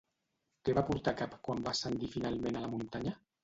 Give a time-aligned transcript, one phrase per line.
[0.63, 3.19] Què va portar a cap quan va ascendir finalment a la muntanya?